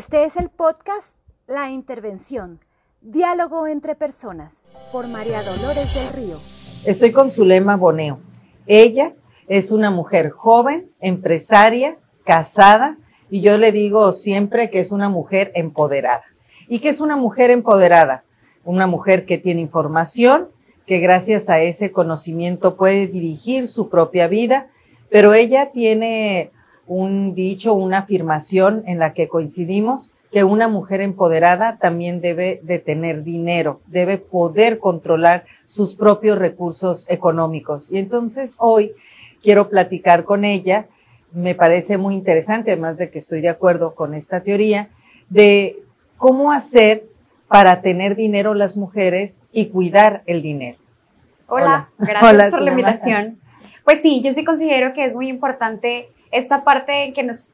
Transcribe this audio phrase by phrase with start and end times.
[0.00, 1.12] Este es el podcast
[1.46, 2.58] La Intervención,
[3.02, 6.36] Diálogo entre Personas, por María Dolores del Río.
[6.86, 8.18] Estoy con Zulema Boneo.
[8.66, 9.12] Ella
[9.46, 12.96] es una mujer joven, empresaria, casada,
[13.28, 16.24] y yo le digo siempre que es una mujer empoderada.
[16.66, 18.24] ¿Y que es una mujer empoderada?
[18.64, 20.48] Una mujer que tiene información,
[20.86, 24.70] que gracias a ese conocimiento puede dirigir su propia vida,
[25.10, 26.52] pero ella tiene
[26.90, 32.80] un dicho, una afirmación en la que coincidimos, que una mujer empoderada también debe de
[32.80, 37.92] tener dinero, debe poder controlar sus propios recursos económicos.
[37.92, 38.92] Y entonces hoy
[39.40, 40.88] quiero platicar con ella,
[41.32, 44.88] me parece muy interesante, además de que estoy de acuerdo con esta teoría,
[45.28, 45.84] de
[46.16, 47.04] cómo hacer
[47.46, 50.78] para tener dinero las mujeres y cuidar el dinero.
[51.46, 53.38] Hola, gracias por la invitación.
[53.84, 57.50] Pues sí, yo sí considero que es muy importante esta parte que nos,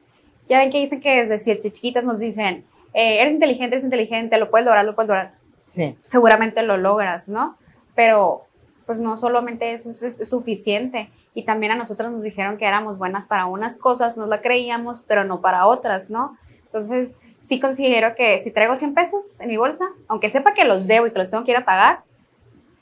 [0.49, 4.37] ya ven que dicen que desde siete chiquitas nos dicen, eh, eres inteligente, eres inteligente,
[4.37, 5.33] lo puedes lograr, lo puedes lograr.
[5.65, 5.95] Sí.
[6.07, 7.57] Seguramente lo logras, ¿no?
[7.95, 8.47] Pero
[8.87, 11.09] pues no solamente eso es, suficiente.
[11.35, 15.03] Y también a nosotros nos dijeron que éramos buenas para unas cosas, nos la creíamos,
[15.07, 16.35] pero no para otras, ¿no?
[16.65, 17.11] Entonces,
[17.43, 21.05] sí considero que si traigo 100 pesos en mi bolsa, aunque sepa que los debo
[21.05, 21.99] y que los tengo que ir a pagar,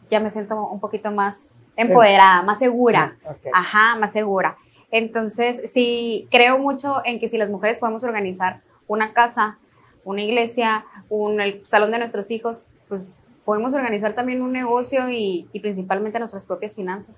[0.09, 1.37] ya me siento un poquito más
[1.75, 3.13] empoderada, más segura.
[3.51, 4.55] Ajá, más segura.
[4.97, 9.57] Entonces, sí, creo mucho en que si las mujeres podemos organizar una casa,
[10.05, 15.49] una iglesia, un, el salón de nuestros hijos, pues podemos organizar también un negocio y,
[15.51, 17.17] y principalmente nuestras propias finanzas.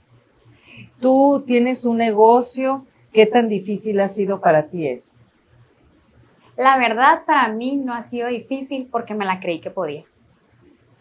[1.00, 5.12] Tú tienes un negocio, ¿qué tan difícil ha sido para ti eso?
[6.58, 10.03] La verdad, para mí no ha sido difícil porque me la creí que podía.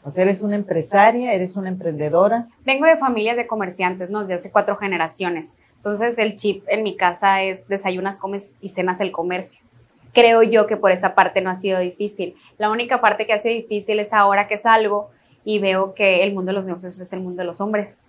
[0.05, 2.49] O sea, eres una empresaria, eres una emprendedora.
[2.67, 4.27] Vengo de familias de comerciantes, ¿no?
[4.27, 5.55] De hace cuatro generaciones.
[5.87, 9.65] Entonces, el chip en mi casa es desayunas, comes y cenas el comercio.
[10.12, 12.34] Creo yo que por esa parte no ha sido difícil.
[12.59, 15.11] La única parte que ha sido difícil es ahora que salgo
[15.45, 18.03] y veo que el mundo de los negocios es el mundo de los hombres.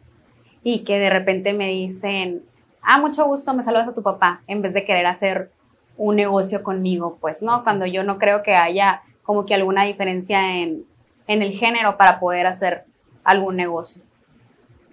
[0.64, 2.41] Y que de repente me dicen,
[2.81, 5.52] ah, mucho gusto, me saludas a tu papá, en vez de querer hacer
[5.97, 7.19] un negocio conmigo.
[7.22, 10.85] Pues no, cuando yo no creo que haya como que alguna diferencia en
[11.28, 12.85] en el género para poder hacer
[13.23, 14.03] algún negocio.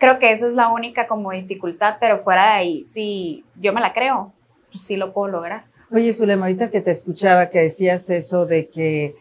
[0.05, 3.81] Creo que esa es la única como dificultad, pero fuera de ahí, si yo me
[3.81, 4.35] la creo,
[4.71, 5.65] pues sí lo puedo lograr.
[5.91, 9.17] Oye, Zulema, ahorita que te escuchaba que decías eso de que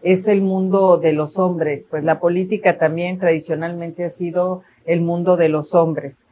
[0.00, 5.36] es el mundo de los hombres, pues la política también tradicionalmente ha sido el mundo
[5.36, 6.24] de los hombres.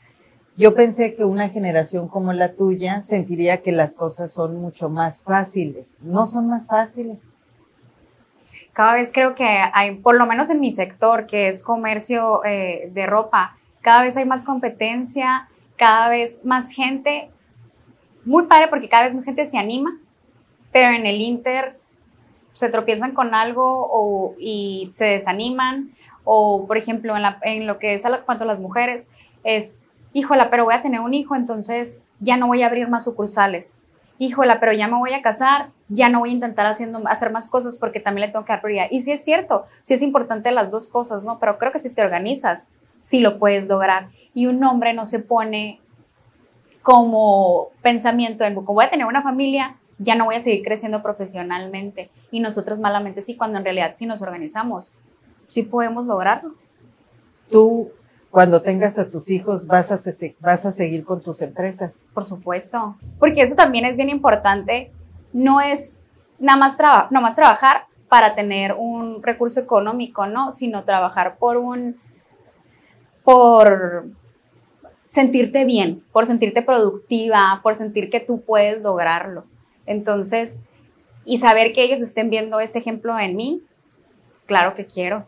[0.57, 5.21] Yo pensé que una generación como la tuya sentiría que las cosas son mucho más
[5.25, 5.97] fáciles.
[6.01, 7.33] No son más fáciles
[8.73, 12.91] cada vez creo que hay, por lo menos en mi sector, que es comercio eh,
[12.93, 13.57] de ropa,
[13.87, 17.31] cada vez hay más competencia, cada vez más gente,
[18.25, 19.97] muy padre porque cada vez más gente se anima,
[20.73, 21.79] pero en el Inter
[22.53, 25.93] se tropiezan con algo o, y se desaniman,
[26.25, 27.15] o por ejemplo
[27.45, 29.09] en, lo que es a cuanto a las mujeres,
[29.45, 29.79] es,
[30.13, 33.79] híjola, pero voy a tener un hijo, entonces ya no voy a abrir más sucursales
[34.19, 37.49] híjola, pero ya me voy a casar, ya no voy a intentar haciendo, hacer más
[37.49, 38.89] cosas porque también le tengo que dar prioridad.
[38.91, 41.39] Y sí es cierto, sí es importante las dos cosas, ¿no?
[41.39, 42.67] Pero creo que si te organizas,
[43.07, 44.09] sí lo puedes lograr.
[44.35, 45.81] Y un hombre no se pone
[46.83, 51.03] como pensamiento en, como voy a tener una familia, ya no voy a seguir creciendo
[51.03, 52.11] profesionalmente.
[52.31, 54.93] Y nosotros malamente sí, cuando en realidad sí nos organizamos,
[55.49, 56.55] sí podemos lograrlo.
[57.51, 57.91] Tú
[58.31, 59.99] cuando tengas a tus hijos vas a,
[60.41, 62.05] vas a seguir con tus empresas.
[62.13, 64.93] Por supuesto, porque eso también es bien importante.
[65.33, 65.99] No es
[66.39, 66.77] nada más,
[67.11, 70.53] no más trabajar para tener un recurso económico, ¿no?
[70.53, 71.97] Sino trabajar por un,
[73.27, 74.07] por
[75.11, 79.47] sentirte bien, por sentirte productiva, por sentir que tú puedes lograrlo.
[79.85, 80.61] Entonces,
[81.25, 83.63] y saber que ellos estén viendo ese ejemplo en mí,
[84.47, 85.27] claro que quiero.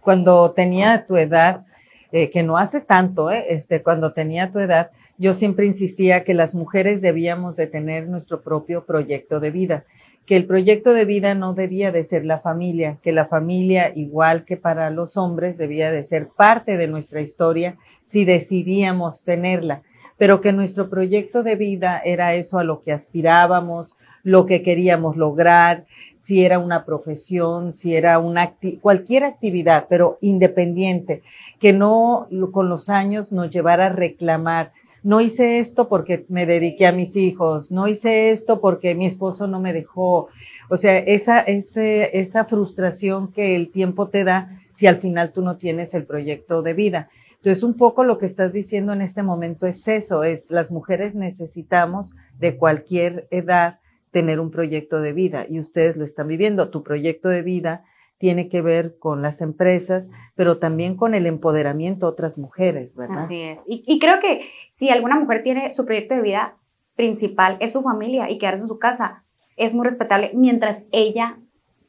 [0.00, 1.64] Cuando tenía tu edad,
[2.10, 6.32] eh, que no hace tanto, eh, este, cuando tenía tu edad, yo siempre insistía que
[6.32, 9.84] las mujeres debíamos de tener nuestro propio proyecto de vida,
[10.24, 14.44] que el proyecto de vida no debía de ser la familia, que la familia, igual
[14.44, 19.82] que para los hombres, debía de ser parte de nuestra historia si decidíamos tenerla,
[20.16, 25.16] pero que nuestro proyecto de vida era eso a lo que aspirábamos, lo que queríamos
[25.16, 25.86] lograr,
[26.20, 31.22] si era una profesión, si era una cualquier actividad, pero independiente,
[31.58, 34.72] que no con los años nos llevara a reclamar.
[35.08, 39.46] No hice esto porque me dediqué a mis hijos, no hice esto porque mi esposo
[39.46, 40.28] no me dejó.
[40.68, 45.40] O sea, esa, ese, esa frustración que el tiempo te da si al final tú
[45.40, 47.08] no tienes el proyecto de vida.
[47.36, 51.14] Entonces, un poco lo que estás diciendo en este momento es eso, es las mujeres
[51.14, 53.78] necesitamos de cualquier edad
[54.10, 56.68] tener un proyecto de vida y ustedes lo están viviendo.
[56.68, 57.82] Tu proyecto de vida
[58.18, 63.20] tiene que ver con las empresas, pero también con el empoderamiento de otras mujeres, ¿verdad?
[63.20, 63.60] Así es.
[63.66, 66.56] Y, creo que si alguna mujer tiene su proyecto de vida
[66.96, 69.22] principal, es su familia y quedarse en su casa,
[69.56, 71.38] es muy respetable mientras ella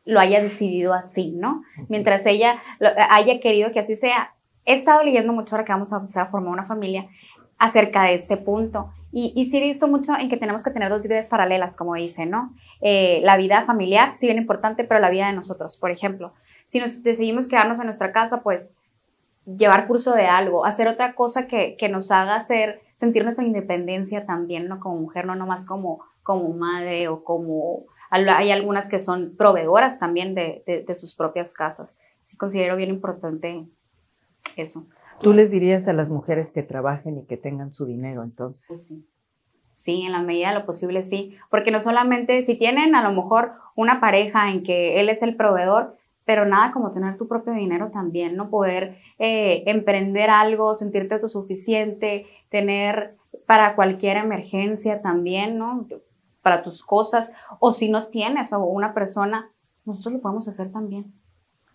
[0.06, 1.64] lo haya decidido así, ¿no?
[1.88, 2.62] Mientras ella
[3.10, 4.34] haya querido que así sea.
[4.66, 7.08] He estado leyendo mucho ahora que vamos a empezar a formar una familia
[7.58, 8.92] acerca de este punto.
[9.12, 12.28] Y, sí he visto mucho en que tenemos que tener dos vidas paralelas, como dice,
[12.28, 12.54] ¿no?
[12.82, 15.78] Eh, la vida familiar, sí bien importante, pero la vida de nosotros.
[15.78, 16.34] Por ejemplo,
[16.68, 18.70] si nos decidimos quedarnos en nuestra casa, pues
[19.46, 24.28] llevar curso de algo, hacer otra cosa que, que nos haga hacer, sentir nuestra independencia
[24.28, 24.80] también, ¿no?
[24.80, 27.86] Como mujer, no nomás como, como madre o como...
[28.12, 31.96] Hay algunas que son proveedoras también de, de, de sus propias casas.
[32.24, 33.66] Sí considero bien importante
[34.56, 34.88] eso.
[35.22, 38.66] ¿Tú les dirías a las mujeres que trabajen y que tengan su dinero entonces?
[38.88, 39.06] Sí.
[39.76, 43.12] sí, en la medida de lo posible sí, porque no solamente si tienen a lo
[43.12, 47.54] mejor una pareja en que él es el proveedor, pero nada como tener tu propio
[47.54, 48.50] dinero también, ¿no?
[48.50, 53.16] Poder eh, emprender algo, sentirte autosuficiente, tener
[53.48, 55.88] para cualquier emergencia también, ¿no?
[56.44, 59.50] Para tus cosas, o si no tienes a una persona,
[59.86, 61.12] nosotros lo podemos hacer también.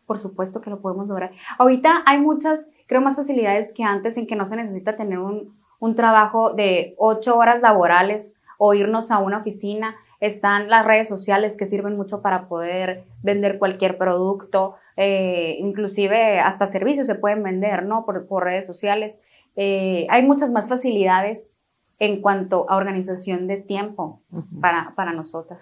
[0.06, 1.32] Por supuesto que lo podemos lograr.
[1.58, 5.54] Ahorita hay muchas creo, más facilidades que antes en que no se necesita tener un,
[5.78, 9.96] un trabajo de ocho horas laborales o irnos a una oficina.
[10.20, 16.68] Están las redes sociales que sirven mucho para poder vender cualquier producto, eh, inclusive hasta
[16.68, 18.06] servicios se pueden vender, ¿no?
[18.06, 19.20] Por, por redes sociales.
[19.56, 21.50] Eh, hay muchas más facilidades
[21.98, 24.20] en cuanto a organización de tiempo
[24.60, 25.60] para, para nosotras.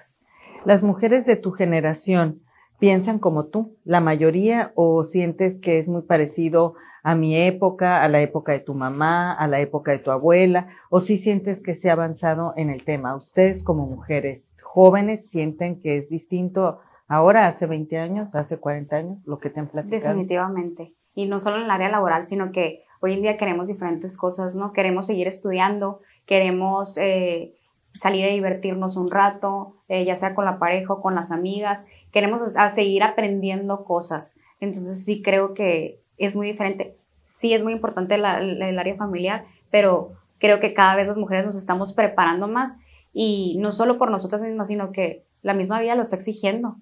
[0.64, 2.40] Las mujeres de tu generación
[2.82, 6.74] piensan como tú, la mayoría, o sientes que es muy parecido
[7.04, 10.66] a mi época, a la época de tu mamá, a la época de tu abuela,
[10.90, 13.14] o si sientes que se ha avanzado en el tema.
[13.14, 19.18] Ustedes como mujeres jóvenes sienten que es distinto ahora, hace 20 años, hace 40 años,
[19.26, 20.14] lo que te han platicado.
[20.14, 20.92] Definitivamente.
[21.14, 24.56] Y no solo en el área laboral, sino que hoy en día queremos diferentes cosas,
[24.56, 24.72] ¿no?
[24.72, 27.54] Queremos seguir estudiando, queremos eh,
[27.94, 31.84] salir a divertirnos un rato, eh, ya sea con la pareja o con las amigas,
[32.12, 32.40] queremos
[32.74, 34.34] seguir aprendiendo cosas.
[34.60, 36.96] Entonces sí creo que es muy diferente.
[37.24, 41.56] Sí es muy importante el área familiar, pero creo que cada vez las mujeres nos
[41.56, 42.72] estamos preparando más
[43.12, 46.76] y no solo por nosotras mismas, sino que la misma vida lo está exigiendo.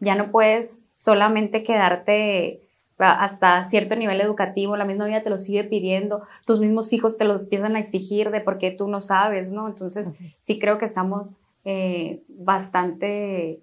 [0.00, 2.65] Ya no puedes solamente quedarte
[2.98, 7.24] hasta cierto nivel educativo, la misma vida te lo sigue pidiendo, tus mismos hijos te
[7.24, 9.68] lo empiezan a exigir de por qué tú no sabes, ¿no?
[9.68, 10.08] Entonces,
[10.40, 11.26] sí creo que estamos
[11.64, 13.60] eh, bastante,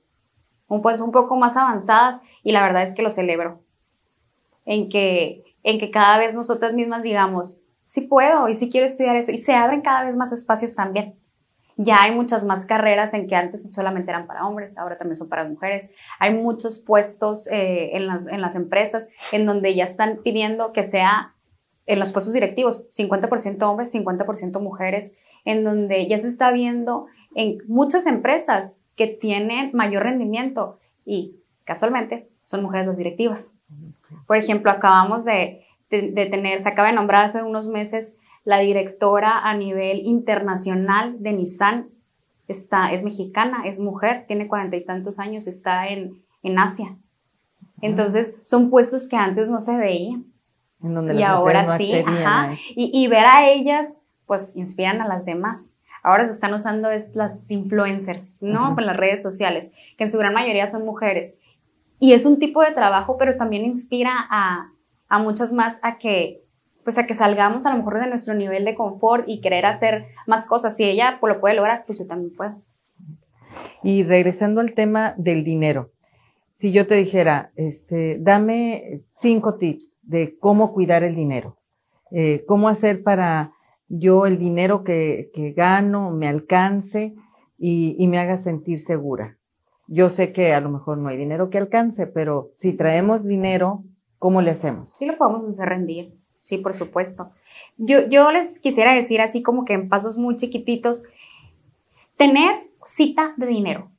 [0.68, 3.62] un, pues un poco más avanzadas y la verdad es que lo celebro
[4.66, 9.16] en que, en que cada vez nosotras mismas digamos, sí puedo y sí quiero estudiar
[9.16, 9.32] eso.
[9.32, 11.16] Y se abren cada vez más espacios también.
[11.76, 15.30] Ya hay muchas más carreras en que antes solamente eran para hombres, ahora también son
[15.30, 15.90] para mujeres.
[16.20, 20.84] Hay muchos puestos eh, en, las, en las empresas en donde ya están pidiendo que
[20.84, 21.34] sea
[21.86, 25.14] en los puestos directivos 50% hombres, 50% mujeres,
[25.46, 31.36] en donde ya se está viendo en muchas empresas que tienen mayor rendimiento y
[31.66, 33.52] casualmente son mujeres las directivas.
[34.28, 38.14] Por ejemplo, acabamos de, tener, se acaba de nombrar hace unos meses
[38.46, 41.88] la directora a nivel internacional de Nissan.
[42.48, 46.98] Está, es mexicana, es mujer, tiene cuarenta y tantos años, está en, en Asia.
[47.82, 50.26] Entonces, son puestos que antes no se veían.
[50.82, 52.58] y ahora sí, ajá.
[52.76, 55.70] Y, y, ver a ellas, pues inspiran a las demás.
[56.02, 58.76] Ahora se están usando las influencers, ¿no?
[58.76, 61.36] Con las redes sociales, que en su gran mayoría son mujeres.
[62.00, 64.70] Y es un tipo de trabajo, pero también inspira a,
[65.08, 66.43] a muchas más a que
[66.84, 70.08] pues a que salgamos a lo mejor de nuestro nivel de confort y querer hacer
[70.28, 70.76] más cosas.
[70.76, 72.62] Si ella pues, lo puede lograr, pues yo también puedo.
[73.84, 75.92] Y regresando al tema del dinero,
[76.54, 81.58] si yo te dijera, este, dame cinco tips de cómo cuidar el dinero,
[82.12, 83.54] eh, cómo hacer para
[83.88, 87.16] yo el dinero que, que gano me alcance
[87.58, 89.38] y, y, me haga sentir segura.
[89.88, 93.84] Yo sé que a lo mejor no hay dinero que alcance, pero si traemos dinero,
[94.18, 94.94] ¿cómo le hacemos?
[94.98, 96.23] Sí, lo podemos hacer rendir.
[96.44, 97.32] Sí, por supuesto.
[97.78, 101.04] Yo, yo les quisiera decir así como que en pasos muy chiquititos,
[102.18, 103.90] tener cita de dinero.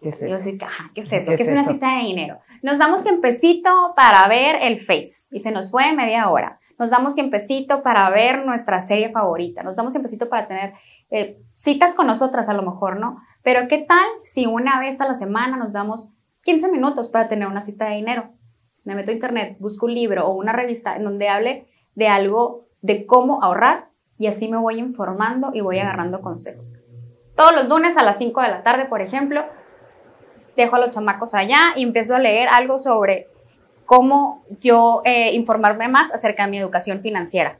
[0.00, 0.38] ¿Qué es eso?
[0.38, 1.36] Decir, ajá, ¿qué es eso?
[1.36, 2.38] ¿Qué, es, una cita de dinero?
[2.62, 6.58] Nos damos tiempecito para ver el Face y se nos fue media hora.
[6.78, 9.62] Nos damos tiempecito para ver nuestra serie favorita.
[9.62, 10.72] Nos damos tiempecito para tener
[11.10, 13.20] eh, citas con nosotras a lo mejor, ¿no?
[13.42, 16.08] Pero ¿qué tal si una vez a la semana nos damos
[16.44, 18.30] 15 minutos para tener una cita de dinero?
[18.86, 21.66] Me meto a internet, busco un libro o una revista en donde hable
[21.96, 26.72] de algo de cómo ahorrar y así me voy informando y voy agarrando consejos.
[27.34, 29.44] Todos los lunes a las 5 de la tarde, por ejemplo,
[30.56, 33.26] dejo a los chamacos allá y empiezo a leer algo sobre
[33.86, 37.58] cómo yo eh, informarme más acerca de mi educación financiera.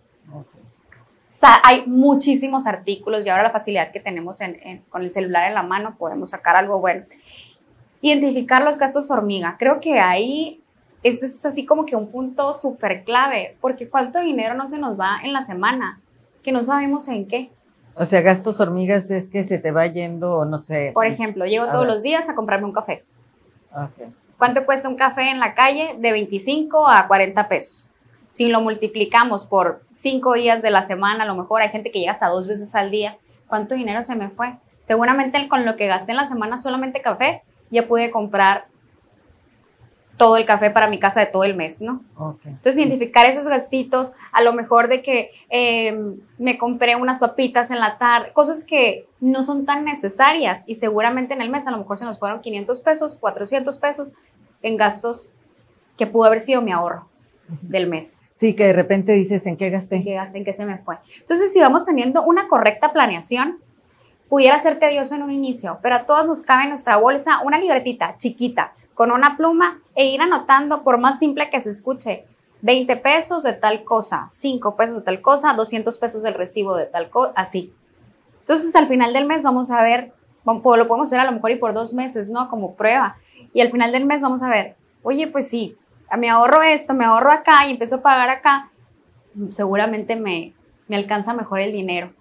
[1.64, 4.38] hay muchísimos artículos y ahora la facilidad que tenemos
[4.88, 7.04] con el celular en la mano podemos sacar algo bueno.
[8.00, 9.56] Identificar los gastos hormiga.
[9.58, 10.62] Creo que ahí
[11.02, 14.98] este es así como que un punto súper clave, porque cuánto dinero no se nos
[14.98, 16.00] va en la semana,
[16.42, 17.50] que no sabemos en qué.
[17.94, 20.90] O sea, gastos hormigas es que se te va yendo, no sé.
[20.92, 23.04] Por ejemplo, llego todos los días a comprarme un café.
[24.38, 25.94] ¿Cuánto cuesta un café en la calle?
[25.98, 27.88] De 25 a 40 pesos.
[28.32, 32.00] Si lo multiplicamos por cinco días de la semana, a lo mejor hay gente que
[32.00, 33.16] llega hasta dos veces al día.
[33.48, 34.56] ¿Cuánto dinero se me fue?
[34.82, 38.66] Seguramente con lo que gasté en la semana solamente café, ya pude comprar
[40.16, 42.02] todo el café para mi casa de todo el mes, ¿no?
[42.44, 47.80] Entonces, identificar esos gastitos, a lo mejor de que em, me compré unas papitas en
[47.80, 51.78] la tarde, cosas que no son tan necesarias y seguramente en el mes a lo
[51.78, 54.08] mejor se nos fueron 500 pesos, 400 pesos
[54.62, 55.30] en gastos
[55.98, 57.08] que pudo haber sido mi ahorro
[57.62, 58.16] del mes.
[58.36, 59.96] Sí, que de repente dices, ¿en qué gasté?
[59.96, 60.38] ¿En qué gasté?
[60.38, 60.96] ¿En qué se me fue?
[61.20, 63.58] Entonces, si vamos teniendo una correcta planeación,
[64.28, 67.58] pudiera ser tedioso en un inicio, pero a todos nos cabe en nuestra bolsa una
[67.58, 72.24] libretita chiquita con una pluma e ir anotando, por más simple que se escuche,
[72.62, 76.86] 20 pesos de tal cosa, 5 pesos de tal cosa, 200 pesos del recibo de
[76.86, 77.74] tal cosa, así.
[78.40, 80.12] Entonces al final del mes vamos a ver,
[80.44, 82.48] lo podemos hacer a lo mejor y por dos meses, ¿no?
[82.48, 83.18] Como prueba.
[83.52, 85.76] Y al final del mes vamos a ver, oye, pues sí,
[86.16, 88.70] me ahorro esto, me ahorro acá y empiezo a pagar acá,
[89.52, 90.54] seguramente me,
[90.88, 92.12] me alcanza mejor el dinero.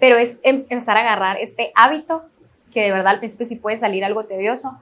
[0.00, 2.24] Pero es empezar a agarrar este hábito
[2.72, 4.76] que de verdad al principio sí puede salir algo tedioso,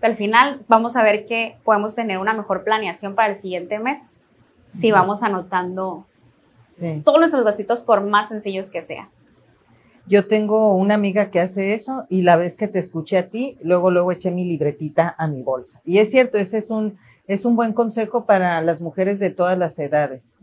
[0.00, 3.78] pero al final vamos a ver que podemos tener una mejor planeación para el siguiente
[3.78, 4.12] mes
[4.72, 6.06] si vamos anotando
[7.04, 9.10] todos nuestros gastitos por más sencillos que sea.
[10.06, 13.58] Yo tengo una amiga que hace eso y la vez que te escuché a ti,
[13.62, 15.80] luego luego eché mi libretita a mi bolsa.
[15.84, 19.56] Y es cierto, ese es un es un buen consejo para las mujeres de todas
[19.56, 20.36] las edades.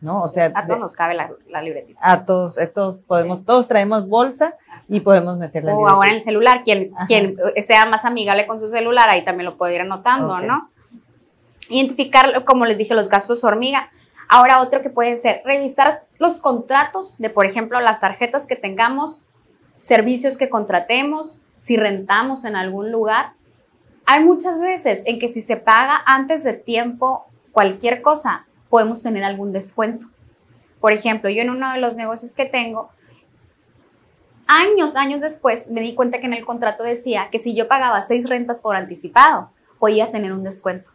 [0.00, 0.22] ¿No?
[0.22, 2.00] O sea, a todos nos cabe la, libretita.
[2.02, 4.56] A todos, a todos podemos, todos traemos bolsa
[4.88, 5.74] y podemos meterla.
[5.74, 7.36] O ahora en el celular, quien, quien
[7.66, 10.70] sea más amigable con su celular, ahí también lo puede ir anotando, ¿no?
[11.68, 13.90] Identificar, como les dije, los gastos hormiga.
[14.28, 19.22] Ahora otro que puede ser revisar los contratos de, por ejemplo, las tarjetas que tengamos,
[19.76, 23.32] servicios que contratemos, si rentamos en algún lugar.
[24.06, 29.22] Hay muchas veces en que si se paga antes de tiempo cualquier cosa, podemos tener
[29.22, 30.06] algún descuento.
[30.80, 32.90] Por ejemplo, yo en uno de los negocios que tengo,
[34.46, 38.00] años, años después me di cuenta que en el contrato decía que si yo pagaba
[38.02, 40.90] seis rentas por anticipado, podía tener un descuento.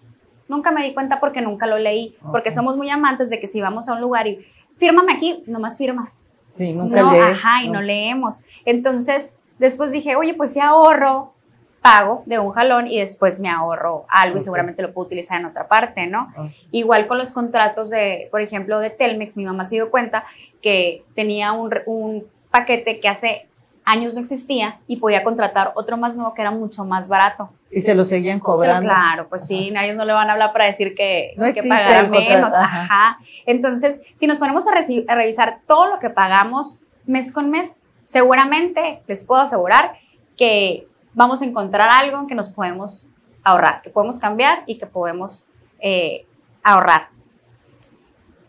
[0.48, 3.60] Nunca me di cuenta porque nunca lo leí, porque somos muy amantes de que si
[3.60, 4.46] vamos a un lugar y
[4.78, 6.18] fírmame aquí, nomás firmas.
[6.56, 7.82] Sí, nunca no, Ajá, y no.
[7.82, 8.40] leemos.
[8.66, 11.34] Entonces, después dije, oye, pues si ahorro,
[11.82, 15.46] pago de un jalón y después me ahorro algo y seguramente lo puedo utilizar en
[15.46, 16.34] otra parte, ¿no?
[16.72, 20.24] Igual con los contratos de, por ejemplo, de Telmex, mi mamá se dio cuenta
[20.62, 22.26] que tenía un, un
[22.58, 23.48] paquete que hace
[23.84, 27.50] años no existía y podía contratar otro más nuevo que era mucho más barato.
[27.72, 28.90] Y se lo seguían cobrando.
[28.90, 31.64] claro, pues sí, a ellos no le van a hablar para decir que, no que
[31.64, 32.54] pagar menos.
[32.54, 33.18] Ajá.
[33.46, 39.02] Entonces, si nos ponemos a, a revisar todo lo que pagamos mes con mes, seguramente
[39.08, 39.94] les puedo asegurar
[40.36, 43.08] que vamos a encontrar algo en que nos podemos
[43.44, 45.46] ahorrar, que podemos cambiar y que podemos
[45.80, 46.26] eh,
[46.62, 47.10] ahorrar.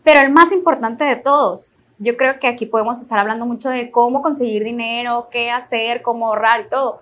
[0.03, 3.91] Pero el más importante de todos yo creo que aquí podemos estar hablando mucho de
[3.91, 7.01] cómo conseguir dinero, qué hacer, cómo ahorrar y todo.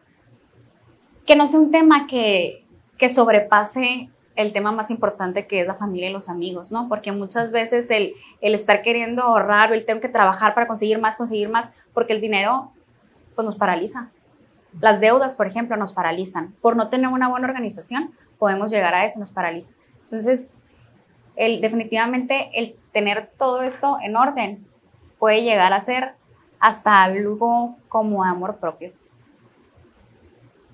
[1.25, 2.65] Que no sea un tema que,
[2.97, 6.87] que sobrepase el tema más importante que es la familia y los amigos, ¿no?
[6.89, 10.99] Porque muchas veces el, el estar queriendo ahorrar o el tengo que trabajar para conseguir
[10.99, 12.71] más, conseguir más, porque el dinero
[13.35, 14.09] pues nos paraliza.
[14.79, 16.53] Las deudas, por ejemplo, nos paralizan.
[16.61, 19.73] Por no tener una buena organización, podemos llegar a eso, nos paraliza.
[20.03, 20.49] Entonces,
[21.35, 24.67] el, definitivamente el tener todo esto en orden
[25.19, 26.13] puede llegar a ser
[26.59, 28.91] hasta algo como amor propio.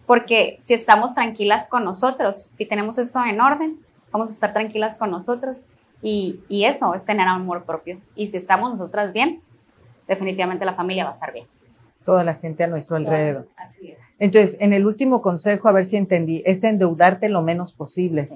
[0.05, 3.79] Porque si estamos tranquilas con nosotros, si tenemos esto en orden,
[4.11, 5.63] vamos a estar tranquilas con nosotros
[6.01, 7.99] y, eso es tener amor propio.
[8.15, 9.41] Y si estamos nosotras bien,
[10.07, 11.47] definitivamente la familia va a estar bien.
[12.03, 13.47] Toda la gente a nuestro alrededor.
[13.55, 13.97] Así es.
[14.19, 18.29] Entonces, en el último consejo, a ver si entendí, es endeudarte lo menos posible.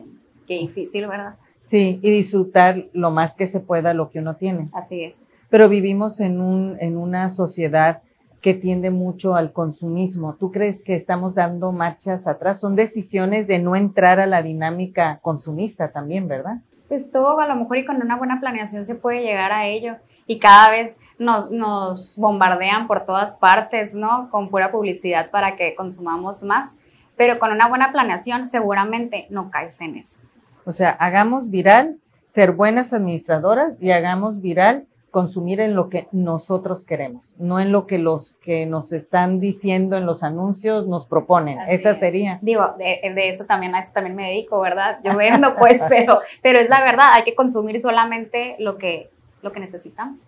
[0.48, 1.36] Qué difícil, ¿verdad?
[1.60, 4.70] Sí, y disfrutar lo más que se pueda lo que uno tiene.
[4.72, 8.01] Así es pero vivimos en, un, en una sociedad
[8.42, 10.36] que tiende mucho al consumismo.
[10.36, 12.60] ¿Tú crees que estamos dando marchas atrás?
[12.60, 16.58] Son decisiones de no entrar a la dinámica consumista también, ¿verdad?
[16.88, 19.96] Pues todo a lo mejor y con una buena planeación se puede llegar a ello.
[20.30, 24.30] y cada vez nos, nos bombardean por todas partes, ¿no?
[24.30, 26.75] Con pura publicidad para que consumamos más,
[27.16, 30.22] pero con una buena planeación seguramente no caes en eso.
[30.66, 36.86] O sea, hagamos viral ser buenas administradoras y hagamos viral consumir en lo que nosotros
[36.86, 41.60] queremos, no en lo que los que nos están diciendo en los anuncios nos proponen.
[41.68, 42.40] Esa sería.
[42.42, 43.00] Digo, de,
[43.30, 45.00] eso también a eso también me dedico, ¿verdad?
[45.04, 49.10] Yo vendo, pues, pero, pero es la verdad, hay que consumir solamente lo que,
[49.42, 50.20] lo que necesitamos.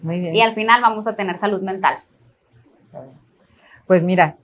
[0.00, 0.34] Muy bien.
[0.34, 1.98] Y al final vamos a tener salud mental.
[3.86, 4.36] Pues mira,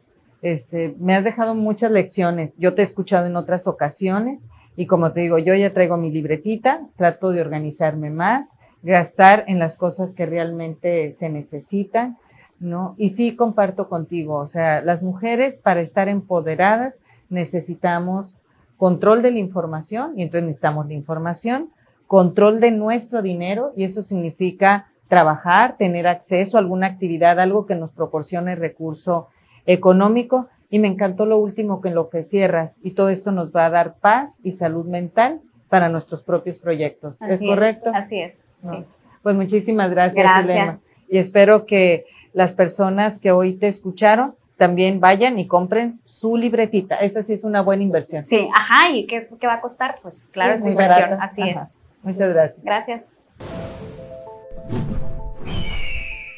[0.42, 2.54] este, me has dejado muchas lecciones.
[2.58, 6.12] Yo te he escuchado en otras ocasiones y como te digo, yo ya traigo mi
[6.12, 12.16] libretita, trato de organizarme más, gastar en las cosas que realmente se necesitan,
[12.60, 12.94] ¿no?
[12.98, 18.36] Y sí comparto contigo, o sea, las mujeres para estar empoderadas necesitamos
[18.76, 21.70] control de la información y entonces necesitamos la información,
[22.06, 27.74] control de nuestro dinero y eso significa trabajar, tener acceso a alguna actividad, algo que
[27.74, 29.28] nos proporcione recurso
[29.66, 33.54] económico y me encantó lo último que en lo que cierras y todo esto nos
[33.54, 37.20] va a dar paz y salud mental para nuestros propios proyectos.
[37.22, 37.90] ¿Es correcto?
[37.94, 38.44] así es.
[38.62, 38.84] Sí.
[39.22, 40.86] Pues muchísimas gracias, gracias.
[41.08, 46.96] Y espero que las personas que hoy te escucharon también vayan y compren su libretita.
[46.96, 48.22] Esa sí es una buena inversión.
[48.24, 49.98] Sí, ajá, ¿y qué, va a costar?
[50.02, 51.58] Pues claro, es, una inversión, así es.
[52.02, 52.64] Muchas gracias.
[52.64, 53.04] Gracias.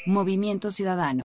[0.06, 1.18] Movimiento Ciudadano.